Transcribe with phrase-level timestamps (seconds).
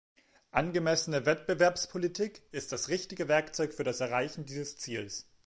[0.49, 5.27] Angemessene Wettbewerbspolitik ist das richtige Werkzeug für das Erreichen dieses Ziels.